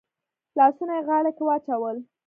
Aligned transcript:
لاسونه 0.57 0.93
يې 0.97 1.05
غاړه 1.07 1.31
کې 1.37 1.43
واچول. 1.45 1.97